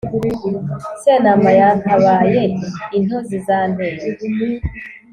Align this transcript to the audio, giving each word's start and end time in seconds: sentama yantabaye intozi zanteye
sentama 1.01 1.49
yantabaye 1.59 2.43
intozi 2.97 3.35
zanteye 3.47 4.07